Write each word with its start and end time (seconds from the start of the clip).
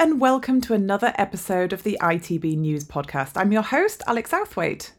And 0.00 0.18
welcome 0.18 0.62
to 0.62 0.72
another 0.72 1.12
episode 1.18 1.74
of 1.74 1.82
the 1.82 1.98
ITB 2.00 2.56
News 2.56 2.84
Podcast. 2.84 3.32
I'm 3.36 3.52
your 3.52 3.60
host, 3.60 4.02
Alex 4.06 4.30
Southwaite. 4.30 4.92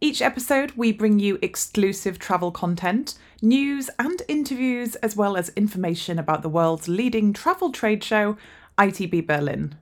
Each 0.00 0.22
episode, 0.22 0.70
we 0.76 0.92
bring 0.92 1.18
you 1.18 1.40
exclusive 1.42 2.20
travel 2.20 2.52
content, 2.52 3.18
news, 3.42 3.90
and 3.98 4.22
interviews, 4.28 4.94
as 4.94 5.16
well 5.16 5.36
as 5.36 5.48
information 5.56 6.20
about 6.20 6.42
the 6.42 6.48
world's 6.48 6.86
leading 6.86 7.32
travel 7.32 7.72
trade 7.72 8.04
show, 8.04 8.36
ITB 8.78 9.26
Berlin. 9.26 9.74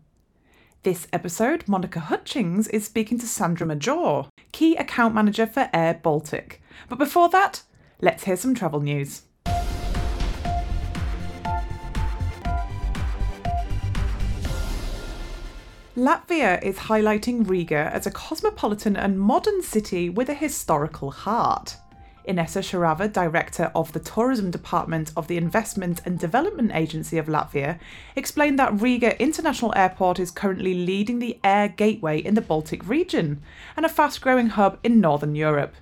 This 0.85 1.07
episode, 1.13 1.69
Monica 1.69 2.01
Hutchings 2.01 2.67
is 2.69 2.87
speaking 2.87 3.19
to 3.19 3.27
Sandra 3.27 3.67
Major, 3.67 4.23
key 4.53 4.75
account 4.77 5.15
manager 5.15 5.47
for 5.47 5.69
Air 5.75 6.01
Baltic. 6.03 6.63
But 6.89 6.99
before 6.99 7.29
that, 7.29 7.63
let's 8.01 8.25
hear 8.25 8.39
some 8.39 8.55
travel 8.55 8.81
news. 8.81 9.25
Latvia 15.95 16.63
is 16.63 16.77
highlighting 16.77 17.47
Riga 17.47 17.91
as 17.93 18.07
a 18.07 18.11
cosmopolitan 18.11 18.97
and 18.97 19.21
modern 19.21 19.61
city 19.61 20.09
with 20.09 20.31
a 20.31 20.35
historical 20.35 21.11
heart. 21.11 21.77
Inese 22.27 22.63
Šīrava, 22.63 23.13
director 23.13 23.71
of 23.75 23.93
the 23.93 24.01
tourism 24.01 24.51
department 24.51 25.13
of 25.19 25.29
the 25.29 25.37
Investment 25.37 26.01
and 26.07 26.19
Development 26.19 26.71
Agency 26.73 27.19
of 27.19 27.27
Latvia, 27.27 27.79
explained 28.17 28.59
that 28.59 28.81
Riga 28.81 29.21
International 29.21 29.75
Airport 29.77 30.19
is 30.19 30.31
currently 30.31 30.73
leading 30.73 31.19
the 31.19 31.39
air 31.45 31.69
gateway 31.69 32.19
in 32.19 32.33
the 32.37 32.41
Baltic 32.41 32.89
region 32.89 33.43
and 33.77 33.85
a 33.85 33.91
fast 33.91 34.23
growing 34.23 34.47
hub 34.47 34.79
in 34.83 34.99
Northern 34.99 35.35
Europe. 35.35 35.75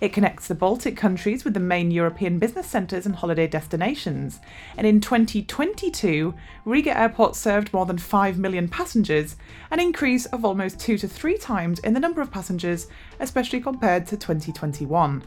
It 0.00 0.14
connects 0.14 0.48
the 0.48 0.54
Baltic 0.54 0.96
countries 0.96 1.44
with 1.44 1.52
the 1.52 1.60
main 1.60 1.90
European 1.90 2.38
business 2.38 2.66
centres 2.66 3.04
and 3.04 3.14
holiday 3.14 3.46
destinations. 3.46 4.40
And 4.78 4.86
in 4.86 5.00
2022, 5.00 6.34
Riga 6.64 6.98
Airport 6.98 7.36
served 7.36 7.72
more 7.74 7.84
than 7.84 7.98
5 7.98 8.38
million 8.38 8.66
passengers, 8.66 9.36
an 9.70 9.78
increase 9.78 10.24
of 10.26 10.44
almost 10.44 10.80
two 10.80 10.96
to 10.96 11.06
three 11.06 11.36
times 11.36 11.80
in 11.80 11.92
the 11.92 12.00
number 12.00 12.22
of 12.22 12.30
passengers, 12.30 12.86
especially 13.18 13.60
compared 13.60 14.06
to 14.06 14.16
2021. 14.16 15.22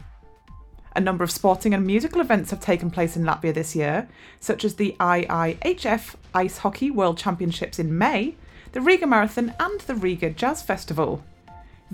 A 0.96 1.00
number 1.00 1.22
of 1.22 1.30
sporting 1.30 1.72
and 1.72 1.86
musical 1.86 2.20
events 2.20 2.50
have 2.50 2.60
taken 2.60 2.90
place 2.90 3.16
in 3.16 3.24
Latvia 3.24 3.54
this 3.54 3.76
year, 3.76 4.08
such 4.40 4.64
as 4.64 4.74
the 4.74 4.96
IIHF 4.98 6.16
Ice 6.34 6.58
Hockey 6.58 6.90
World 6.90 7.16
Championships 7.16 7.78
in 7.78 7.96
May, 7.96 8.34
the 8.72 8.80
Riga 8.80 9.06
Marathon, 9.06 9.54
and 9.60 9.80
the 9.82 9.94
Riga 9.94 10.30
Jazz 10.30 10.62
Festival. 10.62 11.22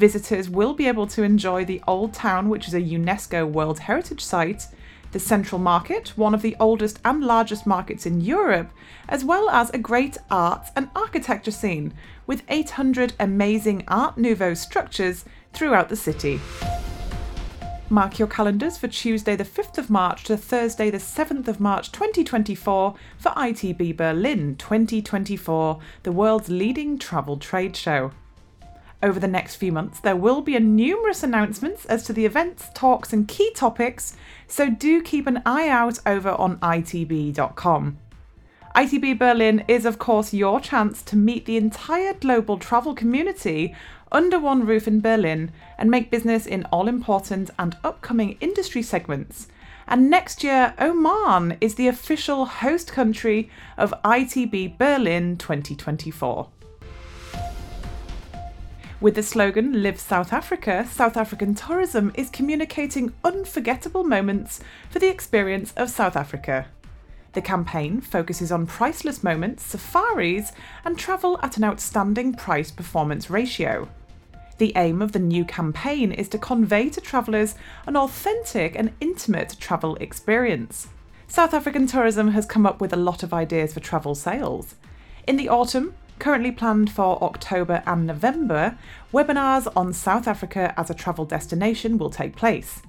Visitors 0.01 0.49
will 0.49 0.73
be 0.73 0.89
able 0.89 1.07
to 1.09 1.23
enjoy 1.23 1.63
the 1.63 1.83
Old 1.87 2.15
Town, 2.15 2.49
which 2.49 2.67
is 2.67 2.73
a 2.73 2.81
UNESCO 2.81 3.47
World 3.47 3.81
Heritage 3.81 4.25
Site, 4.25 4.67
the 5.13 5.21
Central 5.21 5.59
Market, 5.59 6.17
one 6.17 6.33
of 6.33 6.41
the 6.41 6.57
oldest 6.59 6.99
and 7.05 7.23
largest 7.23 7.67
markets 7.67 8.07
in 8.07 8.23
Europe, 8.23 8.71
as 9.11 9.27
well 9.27 9.51
as 9.51 9.69
a 9.69 9.79
great 9.79 10.17
art 10.31 10.69
and 10.75 10.89
architecture 10.97 11.51
scene 11.51 11.93
with 12.27 12.45
800 12.49 13.13
amazing 13.21 13.85
Art 13.89 14.17
Nouveau 14.17 14.55
structures 14.55 15.27
throughout 15.53 15.91
the 15.91 15.97
city. 15.97 16.41
Mark 17.91 18.19
your 18.19 18.29
calendars 18.29 18.79
for 18.79 18.89
Tuesday, 18.89 19.37
the 19.37 19.45
5th 19.45 19.77
of 19.77 19.91
March 19.91 20.25
to 20.25 20.39
Thursday, 20.39 20.89
the 20.89 20.97
7th 20.97 21.47
of 21.47 21.61
March 21.61 21.93
2024 21.93 22.95
for 23.19 23.33
ITB 23.33 23.99
Berlin 23.99 24.57
2024, 24.57 25.79
the 26.05 26.13
world's 26.13 26.49
leading 26.49 26.99
travel 26.99 27.37
trade 27.37 27.77
show. 27.77 28.13
Over 29.03 29.19
the 29.19 29.29
next 29.29 29.57
few 29.57 29.73
months, 29.73 29.99
there 30.01 30.17
will 30.17 30.43
be 30.43 30.57
a 30.57 30.61
numerous 30.61 31.23
announcements 31.23 31.87
as 31.87 32.05
to 32.05 32.13
the 32.13 32.27
events, 32.27 32.69
talks, 32.75 33.13
and 33.15 33.27
key 33.27 33.51
topics, 33.55 34.15
so 34.47 34.69
do 34.69 35.01
keep 35.01 35.27
an 35.27 35.41
eye 35.47 35.69
out 35.69 35.99
over 36.05 36.31
on 36.31 36.59
itb.com. 36.59 37.99
ITB 38.77 39.19
Berlin 39.19 39.65
is, 39.67 39.85
of 39.87 39.99
course, 39.99 40.35
your 40.35 40.61
chance 40.61 41.03
to 41.03 41.17
meet 41.17 41.47
the 41.47 41.57
entire 41.57 42.15
global 42.15 42.59
travel 42.59 42.95
community 42.95 43.75
under 44.13 44.39
one 44.39 44.67
roof 44.67 44.87
in 44.87 45.01
Berlin 45.01 45.51
and 45.79 45.91
make 45.91 46.11
business 46.11 46.47
in 46.47 46.65
all 46.67 46.87
important 46.87 47.51
and 47.59 47.77
upcoming 47.83 48.37
industry 48.41 48.83
segments. 48.83 49.49
And 49.89 50.09
next 50.09 50.45
year, 50.45 50.75
Oman 50.79 51.57
is 51.61 51.75
the 51.75 51.89
official 51.89 52.45
host 52.45 52.93
country 52.93 53.51
of 53.77 53.95
ITB 54.05 54.79
Berlin 54.79 55.37
2024. 55.37 56.49
With 59.01 59.15
the 59.15 59.23
slogan 59.23 59.83
Live 59.83 59.99
South 59.99 60.31
Africa, 60.31 60.87
South 60.87 61.17
African 61.17 61.55
tourism 61.55 62.13
is 62.17 62.29
communicating 62.29 63.15
unforgettable 63.25 64.05
moments 64.05 64.61
for 64.91 64.99
the 64.99 65.09
experience 65.09 65.73
of 65.75 65.89
South 65.89 66.17
Africa. 66.17 66.67
The 67.33 67.41
campaign 67.41 68.03
focuses 68.03 68.53
on 68.53 68.67
priceless 68.67 69.25
moments, 69.25 69.65
safaris, 69.65 70.53
and 70.85 70.99
travel 70.99 71.41
at 71.43 71.57
an 71.57 71.65
outstanding 71.65 72.35
price 72.35 72.71
performance 72.71 73.31
ratio. 73.31 73.89
The 74.59 74.75
aim 74.77 75.01
of 75.01 75.13
the 75.13 75.19
new 75.19 75.47
campaign 75.47 76.13
is 76.13 76.29
to 76.29 76.39
convey 76.39 76.91
to 76.91 77.01
travellers 77.01 77.55
an 77.87 77.97
authentic 77.97 78.77
and 78.77 78.93
intimate 79.01 79.57
travel 79.59 79.97
experience. 79.97 80.89
South 81.27 81.55
African 81.55 81.87
tourism 81.87 82.33
has 82.33 82.45
come 82.45 82.67
up 82.67 82.83
with 82.83 82.93
a 82.93 82.97
lot 82.97 83.23
of 83.23 83.33
ideas 83.33 83.73
for 83.73 83.81
travel 83.81 84.15
sales. 84.15 84.75
In 85.27 85.39
the 85.39 85.49
autumn, 85.49 85.95
currently 86.21 86.53
planned 86.53 86.93
for 86.93 87.23
October 87.25 87.83
and 87.87 88.07
November, 88.07 88.79
webinars 89.13 89.67
on 89.75 89.93
South 89.93 90.29
Africa 90.29 90.73
as 90.77 90.91
a 90.91 90.95
travel 90.95 91.25
destination 91.25 91.99
will 91.99 92.11
take 92.11 92.37
place. 92.37 92.83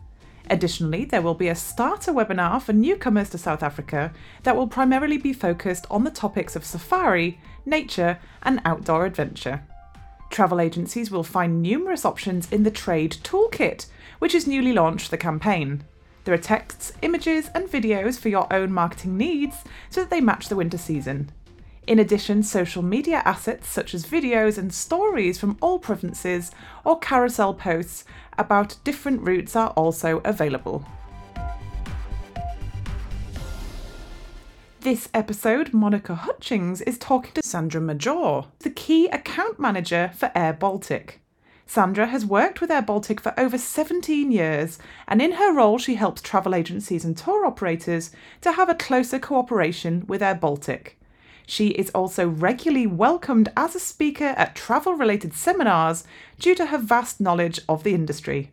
Additionally, 0.49 1.05
there 1.05 1.21
will 1.21 1.33
be 1.33 1.47
a 1.47 1.55
starter 1.55 2.11
webinar 2.11 2.61
for 2.61 2.73
newcomers 2.73 3.29
to 3.29 3.37
South 3.37 3.63
Africa 3.63 4.11
that 4.43 4.55
will 4.55 4.67
primarily 4.67 5.17
be 5.17 5.31
focused 5.31 5.87
on 5.89 6.03
the 6.03 6.11
topics 6.11 6.55
of 6.55 6.65
safari, 6.65 7.39
nature, 7.65 8.19
and 8.43 8.61
outdoor 8.65 9.05
adventure. 9.05 9.63
Travel 10.29 10.59
agencies 10.59 11.09
will 11.09 11.23
find 11.23 11.61
numerous 11.61 12.05
options 12.05 12.51
in 12.51 12.63
the 12.63 12.71
Trade 12.71 13.17
Toolkit, 13.23 13.85
which 14.19 14.35
is 14.35 14.47
newly 14.47 14.73
launched 14.73 15.09
the 15.09 15.17
campaign. 15.17 15.83
There 16.23 16.33
are 16.33 16.37
texts, 16.37 16.91
images, 17.01 17.49
and 17.55 17.69
videos 17.69 18.19
for 18.19 18.29
your 18.29 18.51
own 18.53 18.71
marketing 18.71 19.17
needs 19.17 19.57
so 19.89 20.01
that 20.01 20.09
they 20.09 20.21
match 20.21 20.49
the 20.49 20.55
winter 20.55 20.77
season. 20.77 21.31
In 21.87 21.97
addition, 21.97 22.43
social 22.43 22.83
media 22.83 23.23
assets 23.25 23.67
such 23.67 23.95
as 23.95 24.05
videos 24.05 24.59
and 24.59 24.71
stories 24.71 25.39
from 25.39 25.57
all 25.61 25.79
provinces 25.79 26.51
or 26.85 26.99
carousel 26.99 27.55
posts 27.55 28.05
about 28.37 28.75
different 28.83 29.21
routes 29.21 29.55
are 29.55 29.71
also 29.71 30.21
available. 30.23 30.85
This 34.81 35.09
episode, 35.13 35.73
Monica 35.73 36.13
Hutchings 36.15 36.81
is 36.81 36.99
talking 36.99 37.33
to 37.33 37.43
Sandra 37.43 37.81
Major, 37.81 38.43
the 38.59 38.69
key 38.69 39.07
account 39.07 39.59
manager 39.59 40.11
for 40.15 40.31
Air 40.35 40.53
Baltic. 40.53 41.19
Sandra 41.65 42.07
has 42.07 42.25
worked 42.25 42.61
with 42.61 42.69
Air 42.69 42.81
Baltic 42.81 43.19
for 43.19 43.33
over 43.39 43.57
17 43.57 44.31
years, 44.31 44.77
and 45.07 45.21
in 45.21 45.33
her 45.33 45.53
role, 45.53 45.77
she 45.77 45.95
helps 45.95 46.21
travel 46.21 46.53
agencies 46.53 47.05
and 47.05 47.17
tour 47.17 47.45
operators 47.45 48.11
to 48.41 48.51
have 48.51 48.69
a 48.69 48.75
closer 48.75 49.17
cooperation 49.17 50.05
with 50.07 50.21
Air 50.21 50.35
Baltic. 50.35 50.99
She 51.45 51.69
is 51.69 51.89
also 51.91 52.27
regularly 52.27 52.87
welcomed 52.87 53.51
as 53.55 53.75
a 53.75 53.79
speaker 53.79 54.33
at 54.37 54.55
travel 54.55 54.93
related 54.93 55.33
seminars 55.33 56.03
due 56.39 56.55
to 56.55 56.67
her 56.67 56.77
vast 56.77 57.19
knowledge 57.19 57.59
of 57.67 57.83
the 57.83 57.93
industry. 57.93 58.51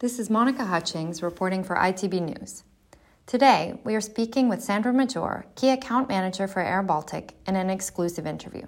This 0.00 0.18
is 0.18 0.30
Monica 0.30 0.64
Hutchings 0.64 1.22
reporting 1.22 1.64
for 1.64 1.74
ITB 1.76 2.20
News. 2.20 2.62
Today, 3.26 3.78
we 3.84 3.94
are 3.94 4.00
speaking 4.00 4.48
with 4.48 4.62
Sandra 4.62 4.92
Major, 4.92 5.44
Key 5.54 5.70
Account 5.70 6.08
Manager 6.08 6.48
for 6.48 6.60
Air 6.60 6.82
Baltic, 6.82 7.34
in 7.46 7.56
an 7.56 7.68
exclusive 7.68 8.26
interview. 8.26 8.62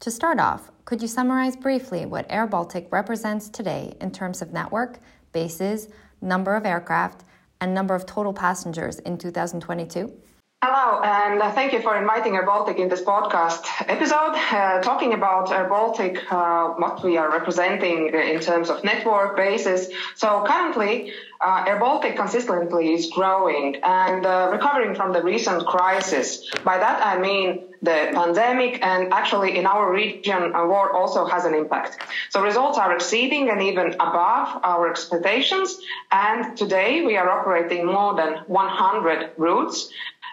To 0.00 0.10
start 0.10 0.40
off, 0.40 0.70
could 0.84 1.02
you 1.02 1.08
summarize 1.08 1.54
briefly 1.54 2.06
what 2.06 2.26
Air 2.30 2.46
Baltic 2.46 2.88
represents 2.90 3.48
today 3.48 3.96
in 4.00 4.10
terms 4.10 4.40
of 4.40 4.52
network, 4.52 5.00
bases, 5.32 5.88
number 6.20 6.56
of 6.56 6.64
aircraft, 6.64 7.24
and 7.60 7.74
number 7.74 7.94
of 7.94 8.06
total 8.06 8.32
passengers 8.32 9.00
in 9.00 9.18
2022? 9.18 10.12
Hello, 10.60 11.00
and 11.04 11.40
thank 11.54 11.72
you 11.72 11.80
for 11.80 11.96
inviting 11.96 12.34
Air 12.34 12.44
Baltic 12.44 12.78
in 12.78 12.88
this 12.88 13.00
podcast 13.00 13.64
episode, 13.86 14.34
uh, 14.34 14.82
talking 14.82 15.14
about 15.14 15.52
Air 15.52 15.68
Baltic, 15.68 16.18
uh, 16.32 16.70
what 16.70 17.00
we 17.04 17.16
are 17.16 17.30
representing 17.30 18.08
in 18.08 18.40
terms 18.40 18.68
of 18.68 18.82
network 18.82 19.36
basis. 19.36 19.86
So 20.16 20.44
currently, 20.44 21.12
uh, 21.40 21.64
Air 21.68 21.78
Baltic 21.78 22.16
consistently 22.16 22.92
is 22.92 23.08
growing 23.14 23.76
and 23.84 24.26
uh, 24.26 24.48
recovering 24.50 24.96
from 24.96 25.12
the 25.12 25.22
recent 25.22 25.64
crisis. 25.64 26.50
By 26.64 26.78
that 26.78 27.06
I 27.06 27.20
mean 27.20 27.62
the 27.80 28.10
pandemic 28.12 28.84
and 28.84 29.12
actually 29.12 29.56
in 29.56 29.64
our 29.64 29.92
region, 29.92 30.52
a 30.56 30.66
war 30.66 30.92
also 30.92 31.24
has 31.24 31.44
an 31.44 31.54
impact. 31.54 32.02
So 32.30 32.42
results 32.42 32.78
are 32.78 32.92
exceeding 32.92 33.48
and 33.50 33.62
even 33.62 33.94
above 33.94 34.60
our 34.64 34.90
expectations. 34.90 35.78
And 36.10 36.56
today 36.56 37.06
we 37.06 37.16
are 37.16 37.30
operating 37.30 37.86
more 37.86 38.16
than 38.16 38.38
100 38.48 39.30
routes 39.36 39.92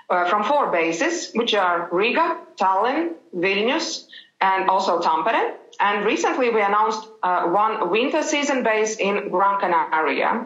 uh, 0.10 0.30
from 0.30 0.44
four 0.44 0.72
bases, 0.72 1.31
which 1.34 1.54
are 1.54 1.90
Riga, 1.92 2.38
Tallinn, 2.57 3.13
Vilnius, 3.36 4.06
and 4.42 4.69
also 4.69 5.00
Tampere. 5.00 5.56
And 5.80 6.06
recently 6.06 6.50
we 6.50 6.62
announced 6.62 7.07
uh, 7.24 7.48
one 7.48 7.90
winter 7.90 8.24
season 8.24 8.63
base 8.63 8.98
in 8.98 9.30
Gran 9.30 9.60
Canaria. 9.60 10.46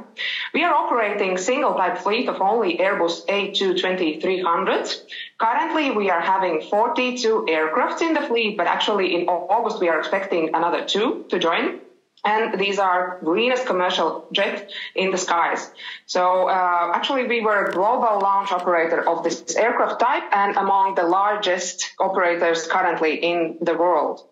We 0.54 0.64
are 0.64 0.74
operating 0.74 1.38
single 1.38 1.74
type 1.76 1.98
fleet 2.00 2.28
of 2.30 2.42
only 2.42 2.78
Airbus 2.78 3.26
A220-300s. 3.28 5.02
Currently 5.38 5.92
we 5.92 6.10
are 6.10 6.22
having 6.22 6.62
42 6.62 7.46
aircrafts 7.50 8.02
in 8.02 8.14
the 8.14 8.22
fleet, 8.22 8.58
but 8.58 8.68
actually 8.68 9.16
in 9.16 9.28
August 9.28 9.80
we 9.80 9.90
are 9.90 10.00
expecting 10.00 10.56
another 10.56 10.86
two 10.86 11.26
to 11.30 11.38
join 11.38 11.80
and 12.26 12.60
these 12.60 12.80
are 12.80 13.20
greenest 13.24 13.66
commercial 13.66 14.28
jet 14.34 14.70
in 14.96 15.12
the 15.12 15.18
skies. 15.18 15.72
So 16.06 16.50
uh, 16.50 16.92
actually, 16.94 17.28
we 17.28 17.42
were 17.42 17.66
a 17.66 17.72
global 17.72 18.20
launch 18.20 18.52
operator 18.52 19.08
of 19.08 19.24
this 19.24 19.56
aircraft 19.56 20.00
type 20.00 20.24
and 20.32 20.58
among 20.58 20.96
the 20.96 21.04
largest 21.04 21.94
operators 22.00 22.68
currently 22.68 23.16
in 23.16 23.58
the 23.62 23.76
world. 23.76 24.26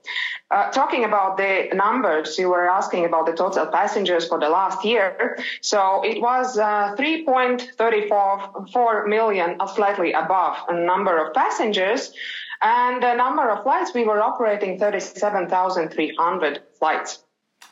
Uh, 0.50 0.72
talking 0.72 1.04
about 1.04 1.36
the 1.38 1.68
numbers, 1.74 2.38
you 2.38 2.48
were 2.50 2.69
asking 2.69 3.04
about 3.06 3.25
the 3.25 3.34
total 3.34 3.66
passengers 3.68 4.28
for 4.28 4.39
the 4.39 4.50
last 4.50 4.86
year. 4.86 5.38
So 5.62 6.04
it 6.04 6.22
was 6.22 6.57
uh, 6.57 6.95
3.34 6.98 9.07
million, 9.07 9.57
slightly 9.75 10.13
above 10.13 10.57
a 10.69 10.74
number 10.74 11.25
of 11.25 11.34
passengers. 11.34 12.13
And 12.62 13.04
the 13.04 13.13
number 13.13 13.50
of 13.50 13.63
flights, 13.63 13.94
we 13.94 14.06
were 14.06 14.22
operating 14.22 14.80
37,300 14.80 16.62
flights. 16.80 17.24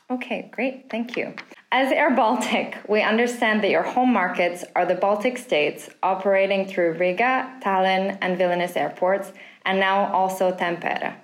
Okay, 0.08 0.48
great. 0.52 0.88
Thank 0.88 1.16
you. 1.16 1.34
As 1.72 1.90
Air 1.90 2.14
Baltic, 2.14 2.78
we 2.88 3.02
understand 3.02 3.64
that 3.64 3.70
your 3.70 3.82
home 3.82 4.12
markets 4.12 4.64
are 4.76 4.86
the 4.86 4.94
Baltic 4.94 5.36
states 5.36 5.90
operating 6.00 6.64
through 6.66 6.92
Riga, 6.92 7.52
Tallinn, 7.60 8.16
and 8.20 8.38
Vilnius 8.38 8.76
airports, 8.76 9.32
and 9.64 9.80
now 9.80 10.12
also 10.12 10.52
Tampere. 10.52 11.16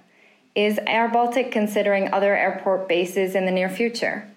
Is 0.57 0.81
Air 0.85 1.09
Baltic 1.09 1.53
considering 1.53 2.13
other 2.13 2.37
airport 2.37 2.89
bases 2.89 3.37
in 3.37 3.47
the 3.47 3.53
near 3.53 3.71
future? 3.71 4.29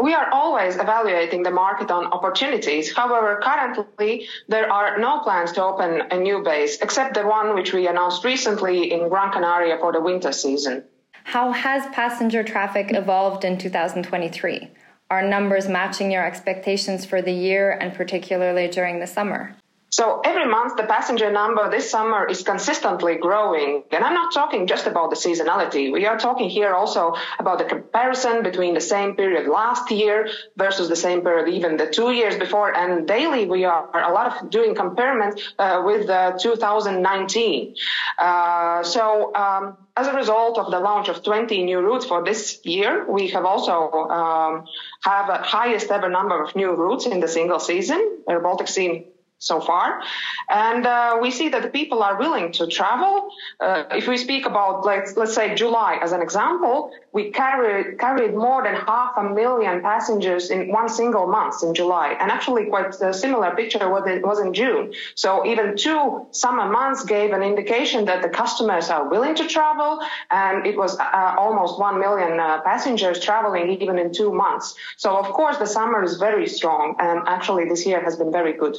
We 0.00 0.12
are 0.12 0.30
always 0.30 0.76
evaluating 0.76 1.42
the 1.42 1.50
market 1.50 1.90
on 1.90 2.04
opportunities. 2.04 2.94
However, 2.94 3.40
currently 3.42 4.28
there 4.46 4.70
are 4.70 4.98
no 4.98 5.20
plans 5.20 5.52
to 5.52 5.64
open 5.64 6.02
a 6.10 6.18
new 6.18 6.42
base, 6.44 6.82
except 6.82 7.14
the 7.14 7.26
one 7.26 7.54
which 7.54 7.72
we 7.72 7.86
announced 7.88 8.22
recently 8.22 8.92
in 8.92 9.08
Gran 9.08 9.32
Canaria 9.32 9.78
for 9.78 9.92
the 9.92 10.02
winter 10.02 10.32
season. 10.32 10.84
How 11.30 11.50
has 11.50 11.92
passenger 11.92 12.44
traffic 12.44 12.92
evolved 12.92 13.44
in 13.44 13.58
2023? 13.58 14.70
Are 15.10 15.28
numbers 15.28 15.68
matching 15.68 16.12
your 16.12 16.24
expectations 16.24 17.04
for 17.04 17.20
the 17.20 17.32
year 17.32 17.72
and 17.72 17.92
particularly 17.92 18.68
during 18.68 19.00
the 19.00 19.08
summer? 19.08 19.56
So 19.90 20.20
every 20.24 20.46
month, 20.46 20.76
the 20.76 20.82
passenger 20.82 21.30
number 21.30 21.70
this 21.70 21.88
summer 21.88 22.26
is 22.26 22.42
consistently 22.42 23.16
growing. 23.16 23.84
And 23.92 24.04
I'm 24.04 24.14
not 24.14 24.34
talking 24.34 24.66
just 24.66 24.86
about 24.86 25.10
the 25.10 25.16
seasonality. 25.16 25.92
We 25.92 26.06
are 26.06 26.18
talking 26.18 26.50
here 26.50 26.74
also 26.74 27.14
about 27.38 27.58
the 27.58 27.64
comparison 27.64 28.42
between 28.42 28.74
the 28.74 28.80
same 28.80 29.14
period 29.14 29.48
last 29.48 29.90
year 29.92 30.28
versus 30.56 30.88
the 30.88 30.96
same 30.96 31.20
period 31.20 31.48
even 31.48 31.76
the 31.76 31.86
two 31.86 32.10
years 32.10 32.36
before. 32.36 32.76
And 32.76 33.06
daily, 33.06 33.46
we 33.46 33.64
are 33.64 33.88
a 33.94 34.12
lot 34.12 34.42
of 34.42 34.50
doing 34.50 34.74
comparison 34.74 35.40
uh, 35.58 35.82
with 35.84 36.10
uh, 36.10 36.36
2019. 36.36 37.76
Uh, 38.18 38.82
so, 38.82 39.34
um, 39.36 39.76
as 39.96 40.08
a 40.08 40.12
result 40.12 40.58
of 40.58 40.70
the 40.70 40.78
launch 40.78 41.08
of 41.08 41.22
20 41.22 41.62
new 41.62 41.80
routes 41.80 42.04
for 42.04 42.22
this 42.22 42.60
year, 42.64 43.10
we 43.10 43.28
have 43.28 43.46
also 43.46 43.90
um, 44.10 44.66
have 45.02 45.30
a 45.30 45.38
highest 45.38 45.90
ever 45.90 46.10
number 46.10 46.42
of 46.42 46.54
new 46.54 46.72
routes 46.72 47.06
in 47.06 47.20
the 47.20 47.28
single 47.28 47.58
season. 47.58 48.18
Air 48.28 48.40
Baltic 48.40 48.68
seen 48.68 49.06
so 49.38 49.60
far. 49.60 50.00
And 50.48 50.86
uh, 50.86 51.18
we 51.20 51.30
see 51.30 51.48
that 51.50 51.62
the 51.62 51.68
people 51.68 52.02
are 52.02 52.18
willing 52.18 52.52
to 52.52 52.66
travel. 52.66 53.28
Uh, 53.60 53.84
if 53.90 54.08
we 54.08 54.16
speak 54.16 54.46
about, 54.46 54.84
like, 54.84 55.14
let's 55.16 55.34
say 55.34 55.54
July 55.54 55.98
as 56.02 56.12
an 56.12 56.22
example, 56.22 56.90
we 57.12 57.30
carried, 57.30 57.98
carried 57.98 58.34
more 58.34 58.62
than 58.62 58.74
half 58.74 59.12
a 59.16 59.22
million 59.22 59.82
passengers 59.82 60.50
in 60.50 60.72
one 60.72 60.88
single 60.88 61.26
month 61.26 61.62
in 61.62 61.74
July. 61.74 62.16
And 62.18 62.30
actually 62.30 62.66
quite 62.66 62.94
a 63.00 63.12
similar 63.12 63.54
picture 63.54 63.88
was 63.90 64.06
in, 64.06 64.22
was 64.22 64.40
in 64.40 64.54
June. 64.54 64.92
So 65.14 65.46
even 65.46 65.76
two 65.76 66.26
summer 66.30 66.70
months 66.70 67.04
gave 67.04 67.32
an 67.32 67.42
indication 67.42 68.06
that 68.06 68.22
the 68.22 68.28
customers 68.30 68.88
are 68.88 69.08
willing 69.08 69.34
to 69.34 69.46
travel. 69.46 70.00
And 70.30 70.66
it 70.66 70.76
was 70.76 70.98
uh, 70.98 71.34
almost 71.38 71.78
1 71.78 72.00
million 72.00 72.40
uh, 72.40 72.62
passengers 72.62 73.20
traveling 73.20 73.80
even 73.82 73.98
in 73.98 74.12
two 74.12 74.32
months. 74.32 74.74
So 74.96 75.16
of 75.16 75.26
course 75.26 75.58
the 75.58 75.66
summer 75.66 76.02
is 76.02 76.16
very 76.16 76.46
strong. 76.46 76.96
And 76.98 77.20
actually 77.26 77.68
this 77.68 77.84
year 77.86 78.02
has 78.02 78.16
been 78.16 78.32
very 78.32 78.54
good. 78.54 78.76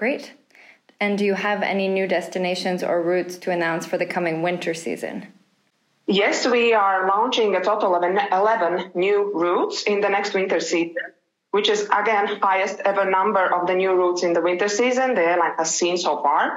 Great. 0.00 0.32
And 0.98 1.18
do 1.18 1.26
you 1.26 1.34
have 1.34 1.62
any 1.62 1.86
new 1.86 2.06
destinations 2.06 2.82
or 2.82 3.02
routes 3.02 3.36
to 3.36 3.50
announce 3.50 3.84
for 3.84 3.98
the 3.98 4.06
coming 4.06 4.40
winter 4.40 4.72
season? 4.72 5.26
Yes, 6.06 6.46
we 6.46 6.72
are 6.72 7.06
launching 7.06 7.54
a 7.54 7.62
total 7.62 7.94
of 7.94 8.02
11 8.02 8.92
new 8.94 9.30
routes 9.34 9.82
in 9.82 10.00
the 10.00 10.08
next 10.08 10.32
winter 10.32 10.58
season 10.58 11.12
which 11.50 11.68
is 11.68 11.88
again 11.92 12.26
highest 12.40 12.80
ever 12.84 13.10
number 13.10 13.44
of 13.54 13.66
the 13.66 13.74
new 13.74 13.92
routes 13.92 14.22
in 14.22 14.32
the 14.32 14.40
winter 14.40 14.68
season 14.68 15.14
the 15.14 15.22
airline 15.22 15.54
has 15.58 15.74
seen 15.74 15.96
so 15.98 16.22
far, 16.22 16.56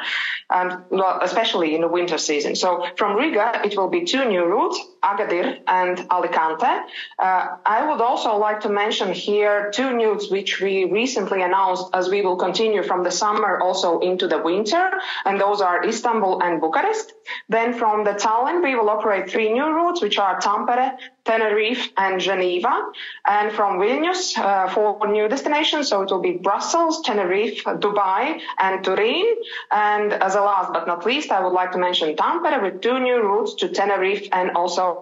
and 0.50 0.84
especially 1.22 1.76
in 1.76 1.82
the 1.82 1.88
winter 1.88 2.18
season. 2.18 2.56
So 2.56 2.86
from 2.98 3.16
Riga, 3.18 3.62
it 3.66 3.76
will 3.76 3.90
be 3.90 4.06
two 4.06 4.26
new 4.26 4.46
routes, 4.46 4.80
Agadir 5.04 5.60
and 5.68 6.06
Alicante. 6.10 6.74
Uh, 7.20 7.58
I 7.66 7.88
would 7.90 8.02
also 8.02 8.38
like 8.38 8.62
to 8.62 8.70
mention 8.70 9.12
here 9.14 9.72
two 9.72 9.90
routes 9.96 10.30
which 10.30 10.62
we 10.62 10.86
recently 10.86 11.42
announced 11.42 11.86
as 11.94 12.10
we 12.10 12.22
will 12.22 12.38
continue 12.38 12.84
from 12.84 13.04
the 13.04 13.12
summer 13.12 13.60
also 13.62 14.00
into 14.00 14.28
the 14.28 14.42
winter, 14.42 14.92
and 15.26 15.40
those 15.40 15.62
are 15.62 15.84
Istanbul 15.84 16.42
and 16.42 16.62
Bucharest. 16.62 17.14
Then 17.50 17.74
from 17.74 18.04
the 18.04 18.14
Tallinn, 18.14 18.64
we 18.64 18.76
will 18.76 18.90
operate 18.90 19.30
three 19.30 19.52
new 19.52 19.66
routes, 19.66 20.02
which 20.02 20.18
are 20.18 20.40
Tampere, 20.40 20.98
Tenerife 21.26 21.90
and 21.98 22.20
Geneva. 22.20 22.92
And 23.28 23.52
from 23.54 23.80
Vilnius, 23.80 24.38
uh, 24.38 24.68
four 24.70 25.08
new 25.08 25.28
destinations. 25.30 25.90
So 25.90 26.02
it 26.02 26.12
will 26.12 26.22
be 26.22 26.34
Brussels, 26.34 27.02
Tenerife, 27.04 27.64
Dubai, 27.64 28.40
and 28.60 28.84
Turin. 28.84 29.36
And 29.72 30.14
as 30.14 30.36
a 30.36 30.42
last 30.42 30.74
but 30.74 30.86
not 30.86 31.06
least, 31.06 31.32
I 31.32 31.42
would 31.44 31.54
like 31.54 31.72
to 31.72 31.78
mention 31.78 32.16
Tampere 32.16 32.62
with 32.62 32.82
two 32.82 33.00
new 33.00 33.22
routes 33.22 33.56
to 33.56 33.70
Tenerife 33.70 34.28
and 34.32 34.52
also 34.52 34.93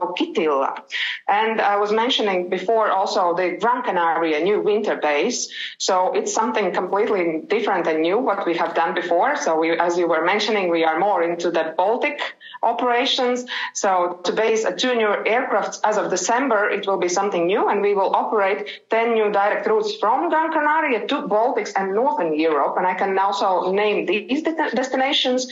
And 1.27 1.61
I 1.61 1.77
was 1.77 1.91
mentioning 1.91 2.49
before 2.49 2.91
also 2.91 3.33
the 3.35 3.57
Gran 3.59 3.83
Canaria 3.83 4.39
new 4.43 4.61
winter 4.61 4.95
base. 4.95 5.49
So 5.77 6.13
it's 6.13 6.33
something 6.33 6.71
completely 6.73 7.41
different 7.47 7.87
and 7.87 8.01
new 8.01 8.17
what 8.19 8.45
we 8.45 8.55
have 8.55 8.75
done 8.75 8.93
before. 8.93 9.35
So 9.37 9.59
we, 9.59 9.71
as 9.71 9.97
you 9.97 10.07
were 10.07 10.23
mentioning, 10.23 10.69
we 10.69 10.83
are 10.83 10.99
more 10.99 11.23
into 11.23 11.51
the 11.51 11.73
Baltic 11.77 12.21
operations. 12.63 13.45
So 13.73 14.19
to 14.23 14.31
base 14.33 14.65
a 14.65 14.75
two 14.75 14.95
new 14.95 15.07
aircrafts 15.07 15.79
as 15.83 15.97
of 15.97 16.09
December, 16.09 16.69
it 16.69 16.85
will 16.87 16.97
be 16.97 17.09
something 17.09 17.47
new 17.47 17.69
and 17.69 17.81
we 17.81 17.93
will 17.93 18.15
operate 18.15 18.81
10 18.89 19.13
new 19.13 19.31
direct 19.31 19.67
routes 19.67 19.95
from 19.95 20.29
Gran 20.29 20.51
Canaria 20.51 21.07
to 21.07 21.15
Baltics 21.27 21.71
and 21.75 21.93
Northern 21.93 22.37
Europe. 22.39 22.75
And 22.77 22.85
I 22.85 22.93
can 22.93 23.17
also 23.17 23.71
name 23.71 24.05
these 24.05 24.43
destinations 24.43 25.47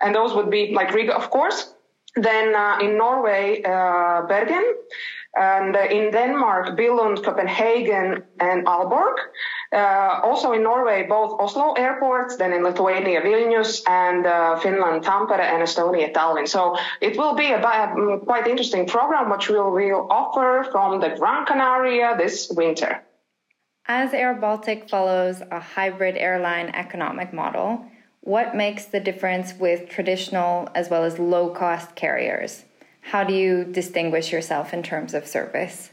and 0.00 0.14
those 0.14 0.34
would 0.34 0.50
be 0.50 0.72
like 0.72 0.92
Riga, 0.94 1.14
of 1.14 1.30
course. 1.30 1.73
Then 2.16 2.54
uh, 2.54 2.78
in 2.80 2.96
Norway, 2.96 3.62
uh, 3.62 4.22
Bergen 4.26 4.64
and 5.36 5.74
uh, 5.74 5.80
in 5.80 6.12
Denmark, 6.12 6.76
Billund, 6.78 7.24
Copenhagen, 7.24 8.22
and 8.38 8.66
Aalborg. 8.66 9.16
Uh, 9.72 10.20
also 10.22 10.52
in 10.52 10.62
Norway, 10.62 11.04
both 11.08 11.40
Oslo 11.40 11.72
airports, 11.72 12.36
then 12.36 12.52
in 12.52 12.62
Lithuania, 12.62 13.20
Vilnius, 13.20 13.82
and 13.88 14.26
uh, 14.26 14.56
Finland, 14.60 15.02
Tampere, 15.02 15.40
and 15.40 15.62
Estonia, 15.62 16.12
Tallinn. 16.12 16.46
So 16.46 16.76
it 17.00 17.16
will 17.18 17.34
be 17.34 17.50
a, 17.50 17.60
a 17.60 18.20
quite 18.20 18.46
interesting 18.46 18.86
program, 18.86 19.30
which 19.30 19.48
we 19.48 19.56
will, 19.56 19.72
will 19.72 20.06
offer 20.10 20.68
from 20.70 21.00
the 21.00 21.16
Gran 21.18 21.46
Canaria 21.46 22.16
this 22.16 22.48
winter. 22.50 23.02
As 23.86 24.14
Air 24.14 24.34
Baltic 24.34 24.88
follows 24.88 25.42
a 25.50 25.60
hybrid 25.60 26.16
airline 26.16 26.68
economic 26.68 27.32
model, 27.32 27.84
what 28.24 28.56
makes 28.56 28.86
the 28.86 29.00
difference 29.00 29.52
with 29.54 29.88
traditional 29.88 30.68
as 30.74 30.88
well 30.88 31.04
as 31.04 31.18
low 31.18 31.50
cost 31.50 31.94
carriers? 31.94 32.64
How 33.02 33.22
do 33.22 33.34
you 33.34 33.64
distinguish 33.64 34.32
yourself 34.32 34.72
in 34.72 34.82
terms 34.82 35.12
of 35.12 35.26
service? 35.26 35.90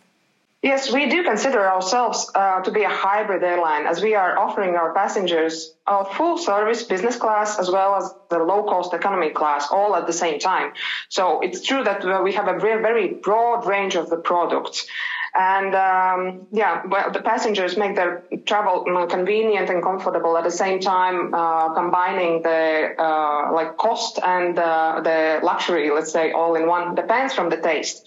Yes, 0.62 0.94
we 0.94 1.10
do 1.10 1.24
consider 1.24 1.68
ourselves 1.68 2.32
uh, 2.36 2.62
to 2.62 2.72
be 2.72 2.84
a 2.84 2.90
hybrid 2.90 3.44
airline 3.44 3.88
as 3.88 4.02
we 4.02 4.14
are 4.14 4.38
offering 4.38 4.76
our 4.76 4.94
passengers 4.94 5.74
a 5.88 6.06
full 6.06 6.38
service 6.38 6.84
business 6.84 7.18
class 7.18 7.58
as 7.60 7.70
well 7.70 7.96
as 7.96 8.14
the 8.30 8.38
low 8.38 8.64
cost 8.64 8.94
economy 8.94 9.32
class 9.32 9.68
all 9.72 9.96
at 9.96 10.06
the 10.06 10.14
same 10.14 10.40
time. 10.40 10.72
So 11.10 11.42
it's 11.42 11.66
true 11.66 11.84
that 11.84 12.06
uh, 12.06 12.22
we 12.24 12.34
have 12.34 12.48
a 12.48 12.60
very 12.60 13.08
broad 13.16 13.66
range 13.66 13.96
of 13.96 14.10
the 14.10 14.18
products. 14.18 14.86
And 15.34 15.74
um, 15.76 16.48
yeah, 16.52 16.82
well, 16.86 17.10
the 17.12 17.22
passengers 17.22 17.78
make 17.78 17.96
their 17.96 18.24
travel 18.46 18.84
convenient 19.10 19.70
and 19.70 19.82
comfortable 19.82 20.38
at 20.38 20.44
the 20.44 20.52
same 20.52 20.82
time, 20.82 21.34
uh, 21.34 21.74
combining 21.74 22.42
the 22.42 22.96
uh, 23.00 23.54
like 23.54 23.78
cost 23.78 24.20
and 24.22 24.60
uh, 24.60 25.00
the 25.02 25.40
luxury, 25.42 25.90
let's 25.90 26.12
say, 26.12 26.34
all 26.34 26.56
in 26.56 26.68
one. 26.68 26.96
Depends 26.96 27.34
from 27.34 27.50
the 27.50 27.58
taste. 27.58 28.06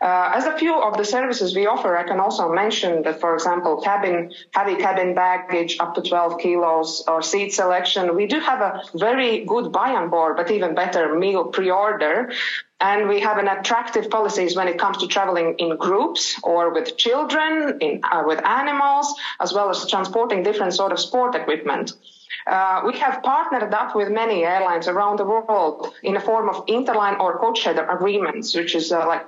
Uh, 0.00 0.32
as 0.34 0.44
a 0.44 0.58
few 0.58 0.74
of 0.74 0.96
the 0.96 1.04
services 1.04 1.54
we 1.54 1.66
offer, 1.66 1.96
I 1.96 2.02
can 2.02 2.20
also 2.20 2.52
mention 2.52 3.02
that, 3.04 3.20
for 3.20 3.34
example, 3.34 3.80
cabin, 3.80 4.32
heavy 4.50 4.76
cabin 4.76 5.14
baggage 5.14 5.78
up 5.80 5.94
to 5.94 6.02
12 6.02 6.38
kilos 6.38 7.04
or 7.08 7.22
seat 7.22 7.54
selection. 7.54 8.14
We 8.14 8.26
do 8.26 8.40
have 8.40 8.60
a 8.60 8.82
very 8.94 9.44
good 9.44 9.72
buy 9.72 9.92
on 9.92 10.10
board, 10.10 10.36
but 10.36 10.50
even 10.50 10.74
better 10.74 11.14
meal 11.14 11.44
pre-order. 11.44 12.32
And 12.80 13.08
we 13.08 13.20
have 13.20 13.38
an 13.38 13.48
attractive 13.48 14.10
policies 14.10 14.54
when 14.54 14.68
it 14.68 14.78
comes 14.78 14.98
to 14.98 15.06
traveling 15.06 15.54
in 15.58 15.76
groups 15.76 16.38
or 16.42 16.74
with 16.74 16.96
children, 16.98 17.78
in, 17.80 18.00
uh, 18.04 18.24
with 18.26 18.44
animals, 18.44 19.14
as 19.40 19.54
well 19.54 19.70
as 19.70 19.88
transporting 19.88 20.42
different 20.42 20.74
sort 20.74 20.92
of 20.92 21.00
sport 21.00 21.34
equipment. 21.34 21.92
Uh, 22.46 22.82
we 22.86 22.98
have 22.98 23.22
partnered 23.22 23.72
up 23.72 23.96
with 23.96 24.10
many 24.10 24.44
airlines 24.44 24.88
around 24.88 25.18
the 25.18 25.24
world 25.24 25.94
in 26.02 26.14
the 26.14 26.20
form 26.20 26.48
of 26.48 26.66
interline 26.66 27.18
or 27.18 27.38
code-share 27.38 27.90
agreements, 27.90 28.54
which 28.54 28.74
is 28.74 28.92
uh, 28.92 29.06
like 29.06 29.26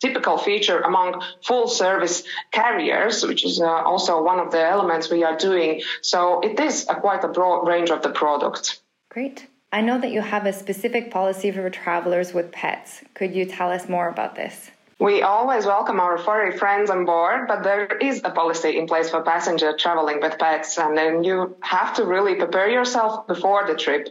typical 0.00 0.38
feature 0.38 0.80
among 0.80 1.22
full 1.42 1.68
service 1.68 2.22
carriers, 2.52 3.26
which 3.26 3.44
is 3.44 3.60
uh, 3.60 3.66
also 3.66 4.22
one 4.22 4.38
of 4.38 4.52
the 4.52 4.60
elements 4.60 5.10
we 5.10 5.24
are 5.24 5.36
doing. 5.36 5.82
So 6.02 6.40
it 6.40 6.58
is 6.60 6.86
a 6.88 6.94
quite 6.94 7.24
a 7.24 7.28
broad 7.28 7.66
range 7.66 7.90
of 7.90 8.02
the 8.02 8.10
products. 8.10 8.80
Great. 9.10 9.46
I 9.76 9.82
know 9.82 10.00
that 10.00 10.10
you 10.10 10.22
have 10.22 10.46
a 10.46 10.54
specific 10.54 11.10
policy 11.10 11.50
for 11.50 11.68
travelers 11.68 12.32
with 12.32 12.50
pets. 12.50 13.02
Could 13.12 13.34
you 13.34 13.44
tell 13.44 13.70
us 13.70 13.90
more 13.90 14.08
about 14.08 14.34
this? 14.34 14.70
We 14.98 15.20
always 15.20 15.66
welcome 15.66 16.00
our 16.00 16.16
furry 16.16 16.56
friends 16.56 16.88
on 16.88 17.04
board, 17.04 17.48
but 17.48 17.62
there 17.62 17.84
is 17.84 18.22
a 18.24 18.30
policy 18.30 18.78
in 18.78 18.86
place 18.86 19.10
for 19.10 19.20
passenger 19.20 19.76
traveling 19.76 20.22
with 20.22 20.38
pets, 20.38 20.78
and 20.78 20.96
then 20.96 21.22
you 21.22 21.54
have 21.60 21.94
to 21.96 22.06
really 22.06 22.34
prepare 22.36 22.70
yourself 22.70 23.26
before 23.26 23.66
the 23.66 23.74
trip. 23.74 24.08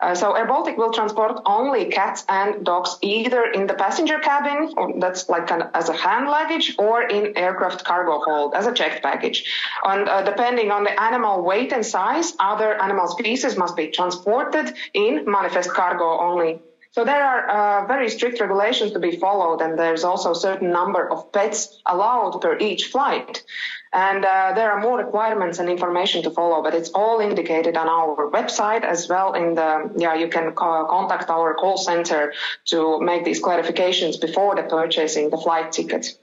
Uh, 0.00 0.14
so 0.14 0.34
Air 0.34 0.46
Baltic 0.46 0.76
will 0.76 0.92
transport 0.92 1.42
only 1.46 1.86
cats 1.86 2.24
and 2.28 2.64
dogs 2.64 2.96
either 3.02 3.46
in 3.46 3.66
the 3.66 3.74
passenger 3.74 4.20
cabin, 4.20 4.72
that's 5.00 5.28
like 5.28 5.50
an, 5.50 5.64
as 5.74 5.88
a 5.88 5.96
hand 5.96 6.28
luggage, 6.28 6.76
or 6.78 7.02
in 7.02 7.36
aircraft 7.36 7.84
cargo 7.84 8.20
hold 8.24 8.54
as 8.54 8.68
a 8.68 8.72
checked 8.72 9.02
baggage. 9.02 9.42
And 9.84 10.08
uh, 10.08 10.22
depending 10.22 10.70
on 10.70 10.84
the 10.84 11.02
animal 11.02 11.42
weight 11.42 11.72
and 11.72 11.84
size, 11.84 12.34
other 12.38 12.80
animal 12.80 13.08
species 13.08 13.56
must 13.56 13.74
be 13.74 13.88
transported 13.88 14.76
in 14.94 15.24
manifest 15.26 15.70
cargo 15.70 16.20
only. 16.20 16.60
So 16.92 17.04
there 17.04 17.22
are 17.22 17.48
uh, 17.48 17.86
very 17.86 18.08
strict 18.08 18.40
regulations 18.40 18.90
to 18.92 18.98
be 18.98 19.16
followed, 19.16 19.60
and 19.60 19.78
there's 19.78 20.02
also 20.02 20.32
a 20.32 20.34
certain 20.34 20.72
number 20.72 21.08
of 21.08 21.30
pets 21.32 21.80
allowed 21.86 22.40
per 22.40 22.58
each 22.58 22.86
flight. 22.86 23.44
And 23.92 24.24
uh, 24.24 24.52
there 24.56 24.72
are 24.72 24.80
more 24.80 24.98
requirements 24.98 25.60
and 25.60 25.68
information 25.68 26.24
to 26.24 26.30
follow, 26.30 26.62
but 26.62 26.74
it's 26.74 26.90
all 26.90 27.20
indicated 27.20 27.76
on 27.76 27.88
our 27.88 28.28
website 28.30 28.82
as 28.82 29.08
well. 29.08 29.34
In 29.34 29.54
the 29.54 29.92
yeah, 29.96 30.14
you 30.14 30.28
can 30.28 30.52
contact 30.54 31.30
our 31.30 31.54
call 31.54 31.76
center 31.76 32.32
to 32.66 33.00
make 33.00 33.24
these 33.24 33.40
clarifications 33.40 34.20
before 34.20 34.56
the 34.56 34.64
purchasing 34.64 35.30
the 35.30 35.38
flight 35.38 35.70
ticket. 35.70 36.18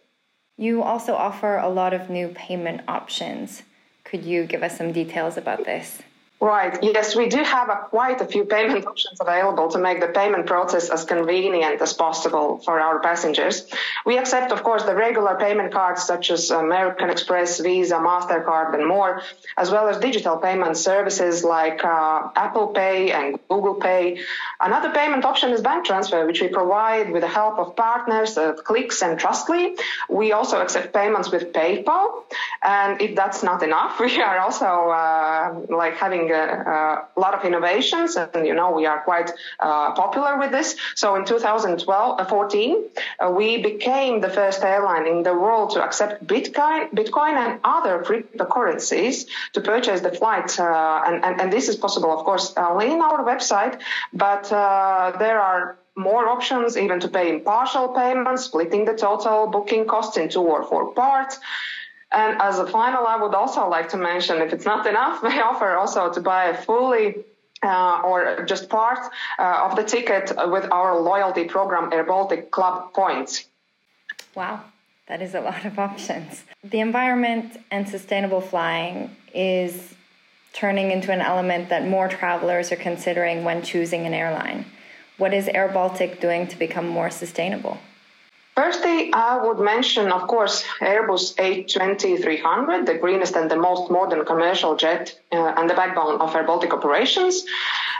You 0.58 0.84
also 0.84 1.14
offer 1.14 1.58
a 1.58 1.70
lot 1.70 1.94
of 1.94 2.10
new 2.10 2.28
payment 2.30 2.82
options. 2.90 3.64
Could 4.04 4.26
you 4.26 4.46
give 4.46 4.64
us 4.64 4.78
some 4.78 4.92
details 4.92 5.38
about 5.38 5.64
this? 5.64 6.02
Right. 6.40 6.78
Yes, 6.84 7.16
we 7.16 7.30
do 7.30 7.42
have 7.44 7.70
a, 7.70 7.88
quite 7.90 8.22
a 8.22 8.26
few 8.26 8.46
payment 8.46 8.86
options 8.92 9.20
available 9.20 9.70
to 9.70 9.80
make 9.80 10.02
the 10.02 10.08
payment 10.08 10.46
process 10.46 10.90
as 10.90 11.04
convenient 11.04 11.82
as 11.82 11.94
possible 11.94 12.60
for 12.60 12.80
our 12.80 13.00
passengers. 13.00 13.66
We 14.06 14.20
accept, 14.20 14.52
of 14.52 14.62
course, 14.62 14.84
the 14.84 14.94
regular 14.94 15.36
payment 15.40 15.74
cards 15.74 16.04
such 16.04 16.30
as 16.30 16.52
American 16.52 17.10
Express, 17.10 17.60
Visa, 17.60 17.96
MasterCard, 17.96 18.76
and 18.76 18.88
more, 18.88 19.24
as 19.58 19.72
well 19.72 19.88
as 19.88 19.98
digital 19.98 20.38
payment 20.38 20.78
services 20.78 21.44
like 21.44 21.84
uh, 21.84 22.30
Apple 22.36 22.68
Pay 22.68 23.12
and 23.12 23.40
Google 23.50 23.76
Pay. 23.76 24.20
Another 24.62 24.92
payment 24.92 25.26
option 25.26 25.52
is 25.54 25.62
bank 25.62 25.86
transfer, 25.86 26.28
which 26.28 26.42
we 26.42 26.50
provide 26.50 27.12
with 27.12 27.24
the 27.24 27.28
help 27.28 27.58
of 27.58 27.76
partners 27.76 28.38
at 28.38 28.58
Klix 28.58 29.02
and 29.02 29.20
Trustly. 29.20 29.76
We 30.08 30.34
also 30.34 30.62
accept 30.62 30.94
payments 30.94 31.32
with 31.32 31.52
PayPal. 31.52 32.26
And 32.62 33.02
if 33.02 33.16
that's 33.16 33.42
not 33.42 33.64
enough, 33.64 34.00
we 34.00 34.22
are 34.22 34.38
also 34.38 34.66
uh, 34.66 35.76
like 35.76 35.96
having 35.96 36.27
a, 36.32 37.08
a, 37.16 37.20
lot 37.20 37.34
of 37.34 37.44
innovations, 37.44 38.16
and 38.16 38.46
you 38.46 38.54
know 38.54 38.72
we 38.72 38.86
are 38.86 39.02
quite 39.02 39.32
uh, 39.60 39.94
popular 39.94 40.38
with 40.38 40.52
this. 40.52 40.76
So 40.96 41.16
in 41.16 41.26
2012, 41.26 42.20
uh, 42.20 42.26
14, 42.26 42.84
uh, 43.20 43.32
we 43.32 43.62
became 43.62 44.22
the 44.22 44.30
first 44.30 44.64
airline 44.64 45.08
in 45.08 45.24
the 45.24 45.34
world 45.34 45.72
to 45.72 45.84
accept 45.84 46.26
Bitcoin, 46.26 46.92
Bitcoin 46.92 47.34
and 47.34 47.60
other 47.64 48.04
cryptocurrencies 48.04 49.28
to 49.54 49.62
purchase 49.62 50.02
the 50.02 50.12
flight, 50.12 50.60
uh, 50.60 51.04
and, 51.06 51.24
and, 51.24 51.42
and 51.42 51.54
this 51.54 51.70
is 51.70 51.76
possible, 51.76 52.12
of 52.12 52.24
course, 52.26 52.54
only 52.58 52.92
in 52.92 53.02
our 53.02 53.24
website, 53.24 53.80
but 54.14 54.52
uh, 54.52 55.14
there 55.20 55.40
are 55.40 55.78
more 55.98 56.30
options, 56.30 56.78
even 56.78 57.00
to 57.00 57.08
pay 57.08 57.30
in 57.30 57.42
partial 57.42 57.90
payments, 57.90 58.44
splitting 58.44 58.86
the 58.86 58.94
total 58.94 59.48
booking 59.48 59.86
costs 59.86 60.16
in 60.16 60.30
two 60.30 60.42
or 60.42 60.64
four 60.64 60.94
parts. 60.94 61.40
And 62.12 62.42
as 62.42 62.60
a 62.60 62.68
final, 62.68 63.06
I 63.06 63.18
would 63.22 63.36
also 63.36 63.68
like 63.70 63.90
to 63.90 63.98
mention, 63.98 64.38
if 64.42 64.54
it's 64.54 64.66
not 64.66 64.88
enough, 64.88 65.22
we 65.24 65.40
offer 65.40 65.76
also 65.76 66.12
to 66.12 66.22
buy 66.22 66.46
a 66.46 66.58
fully 66.58 67.16
uh, 67.64 68.02
or 68.06 68.46
just 68.46 68.70
part 68.70 69.00
uh, 69.40 69.68
of 69.70 69.76
the 69.76 69.84
ticket 69.84 70.32
with 70.48 70.68
our 70.72 71.00
loyalty 71.00 71.46
program, 71.46 71.92
Air 71.92 72.04
Baltic 72.04 72.52
Club 72.52 72.94
Points. 72.94 73.46
Wow, 74.36 74.62
that 75.08 75.22
is 75.22 75.34
a 75.34 75.42
lot 75.42 75.66
of 75.66 75.80
options. 75.80 76.44
The 76.64 76.80
environment 76.80 77.60
and 77.72 77.90
sustainable 77.90 78.42
flying 78.42 79.16
is 79.34 79.96
turning 80.54 80.92
into 80.92 81.12
an 81.12 81.22
element 81.22 81.70
that 81.70 81.88
more 81.88 82.08
travelers 82.08 82.72
are 82.72 82.78
considering 82.78 83.44
when 83.44 83.64
choosing 83.64 84.06
an 84.06 84.14
airline. 84.14 84.66
What 85.18 85.34
is 85.34 85.48
Air 85.48 85.68
Baltic 85.68 86.22
doing 86.22 86.48
to 86.48 86.58
become 86.58 86.88
more 86.88 87.10
sustainable? 87.10 87.80
Firstly, 88.58 89.14
I 89.14 89.38
would 89.38 89.60
mention, 89.60 90.12
of 90.12 90.28
course, 90.28 90.64
Airbus 90.82 91.36
A320-300, 91.36 92.88
the 92.88 92.96
greenest 92.96 93.36
and 93.36 93.52
the 93.52 93.56
most 93.56 93.92
modern 93.92 94.26
commercial 94.26 94.76
jet 94.76 95.16
uh, 95.32 95.54
and 95.58 95.70
the 95.70 95.76
backbone 95.76 96.20
of 96.20 96.34
our 96.36 96.44
Baltic 96.44 96.74
operations. 96.74 97.46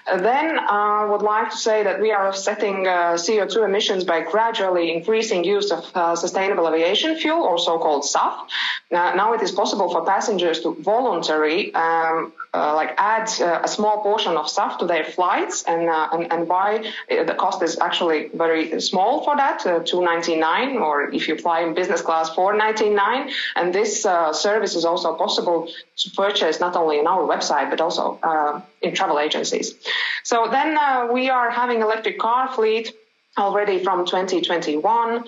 Then 0.08 0.58
I 0.58 1.04
uh, 1.04 1.12
would 1.12 1.22
like 1.22 1.52
to 1.52 1.58
say 1.58 1.84
that 1.84 2.02
we 2.02 2.12
are 2.12 2.30
offsetting 2.30 2.88
uh, 2.88 3.18
CO2 3.26 3.66
emissions 3.66 4.04
by 4.04 4.22
gradually 4.22 4.92
increasing 4.92 5.44
use 5.44 5.70
of 5.70 5.84
uh, 5.94 6.16
sustainable 6.16 6.68
aviation 6.68 7.18
fuel, 7.18 7.44
or 7.44 7.60
so-called 7.60 8.04
SAF. 8.04 8.48
Now, 8.90 9.14
now, 9.14 9.34
it 9.34 9.42
is 9.42 9.52
possible 9.52 9.92
for 9.92 10.06
passengers 10.06 10.62
to 10.62 10.74
voluntarily 10.82 11.74
um, 11.76 12.32
uh, 12.54 12.74
like 12.74 12.96
add 12.98 13.30
uh, 13.42 13.60
a 13.64 13.68
small 13.68 14.02
portion 14.02 14.38
of 14.38 14.46
SAF 14.48 14.80
to 14.80 14.86
their 14.88 15.04
flights, 15.04 15.64
and 15.64 15.90
and, 16.14 16.32
and 16.32 16.48
buy 16.48 16.90
the 17.10 17.36
cost 17.38 17.62
is 17.62 17.78
actually 17.78 18.30
very 18.34 18.80
small 18.80 19.26
for 19.26 19.36
that, 19.36 19.60
299 19.60 20.47
or 20.78 21.14
if 21.14 21.28
you 21.28 21.38
fly 21.38 21.62
in 21.62 21.74
business 21.74 22.02
class 22.02 22.30
499 22.30 23.32
and 23.56 23.74
this 23.74 24.06
uh, 24.06 24.34
service 24.34 24.76
is 24.76 24.86
also 24.86 25.16
possible 25.16 25.70
to 25.98 26.10
purchase 26.12 26.60
not 26.60 26.76
only 26.76 27.00
in 27.00 27.08
our 27.08 27.24
website 27.24 27.70
but 27.70 27.82
also 27.82 28.20
uh, 28.24 28.62
in 28.82 28.94
travel 28.94 29.20
agencies. 29.20 29.76
So 30.24 30.48
then 30.50 30.78
uh, 30.78 31.08
we 31.12 31.30
are 31.30 31.50
having 31.50 31.82
electric 31.82 32.20
car 32.20 32.54
fleet 32.54 32.94
already 33.38 33.84
from 33.84 34.06
2021 34.06 35.24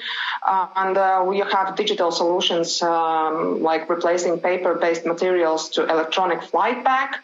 uh, 0.47 0.67
and 0.75 0.97
uh, 0.97 1.23
we 1.27 1.39
have 1.39 1.75
digital 1.75 2.11
solutions 2.11 2.81
um, 2.81 3.61
like 3.61 3.89
replacing 3.89 4.39
paper-based 4.39 5.05
materials 5.05 5.69
to 5.69 5.83
electronic 5.83 6.41
flight 6.41 6.83
pack 6.83 7.21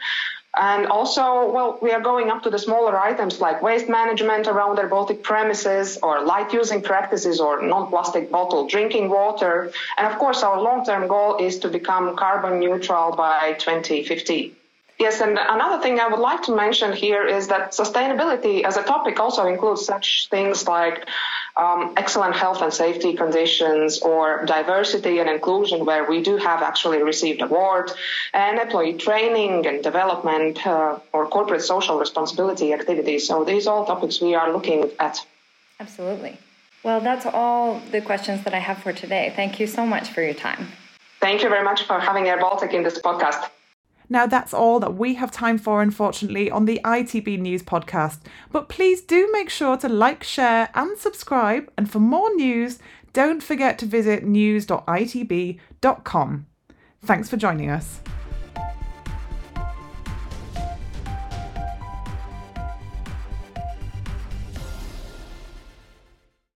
and 0.58 0.88
also, 0.88 1.52
well, 1.52 1.78
we 1.82 1.92
are 1.92 2.02
going 2.02 2.30
up 2.30 2.44
to 2.44 2.50
the 2.50 2.60
smaller 2.60 2.98
items 2.98 3.42
like 3.42 3.62
waste 3.62 3.90
management 3.90 4.48
around 4.48 4.78
their 4.78 4.88
Baltic 4.88 5.24
premises 5.24 5.98
or 6.02 6.22
light 6.22 6.54
using 6.54 6.82
practices 6.82 7.40
or 7.40 7.62
non-plastic 7.62 8.32
bottle 8.32 8.68
drinking 8.68 9.10
water. 9.10 9.72
And 9.98 10.08
of 10.08 10.18
course, 10.18 10.44
our 10.44 10.62
long-term 10.62 11.08
goal 11.08 11.38
is 11.38 11.60
to 11.60 11.70
become 11.70 12.16
carbon 12.16 12.60
neutral 12.60 13.16
by 13.16 13.54
2050. 13.54 14.56
Yes, 14.98 15.20
and 15.20 15.38
another 15.38 15.84
thing 15.84 16.00
I 16.00 16.08
would 16.08 16.22
like 16.22 16.44
to 16.44 16.56
mention 16.56 16.94
here 16.94 17.26
is 17.28 17.48
that 17.50 17.72
sustainability 17.72 18.64
as 18.64 18.78
a 18.78 18.84
topic 18.84 19.20
also 19.20 19.46
includes 19.46 19.86
such 19.86 20.30
things 20.30 20.68
like 20.68 21.06
um, 21.58 21.94
excellent 21.96 22.36
health 22.36 22.62
and 22.62 22.74
safety 22.74 23.14
conditions 23.14 24.00
or 24.00 24.46
diversity 24.46 25.20
and 25.20 25.30
inclusion, 25.30 25.86
where 25.86 26.10
we 26.10 26.22
do 26.22 26.38
have 26.38 26.62
actually 26.62 27.02
received 27.02 27.42
awards, 27.42 27.94
and 28.34 28.60
employee 28.60 28.94
training 28.94 29.66
and 29.66 29.84
development 29.84 30.66
uh, 30.68 31.00
or 31.14 31.28
corporate 31.28 31.62
social 31.62 31.98
responsibility 31.98 32.74
activities. 32.74 33.28
So 33.28 33.44
these 33.44 33.68
are 33.68 33.76
all 33.76 33.86
topics 33.86 34.20
we 34.20 34.36
are 34.36 34.52
looking 34.52 34.90
at. 35.00 35.26
Absolutely. 35.80 36.38
Well, 36.84 37.00
that's 37.00 37.26
all 37.26 37.82
the 37.92 38.02
questions 38.02 38.44
that 38.44 38.54
I 38.54 38.60
have 38.60 38.78
for 38.78 38.94
today. 38.94 39.34
Thank 39.36 39.60
you 39.60 39.68
so 39.68 39.86
much 39.86 40.10
for 40.10 40.22
your 40.22 40.36
time. 40.36 40.68
Thank 41.20 41.42
you 41.42 41.50
very 41.50 41.64
much 41.64 41.84
for 41.84 42.00
having 42.00 42.28
Air 42.28 42.40
Baltic 42.40 42.74
in 42.74 42.84
this 42.84 43.00
podcast. 43.00 43.50
Now, 44.10 44.26
that's 44.26 44.54
all 44.54 44.80
that 44.80 44.96
we 44.96 45.16
have 45.16 45.32
time 45.32 45.58
for, 45.58 45.82
unfortunately, 45.82 46.52
on 46.52 46.66
the 46.66 46.80
ITB 46.84 47.40
News 47.40 47.64
podcast. 47.64 48.20
But 48.52 48.70
please 48.70 49.02
do 49.02 49.30
make 49.32 49.50
sure 49.50 49.78
to 49.78 49.90
like, 49.90 50.24
share, 50.24 50.70
and 50.76 50.98
subscribe. 50.98 51.72
And 51.78 51.90
for 51.90 52.00
more 52.00 52.34
news, 52.36 52.80
don't 53.14 53.42
forget 53.42 53.80
to 53.80 53.86
visit 53.86 54.24
news.itb.com. 54.26 54.76
Thanks 57.02 57.30
for 57.30 57.38
joining 57.38 57.70
us. 57.70 58.02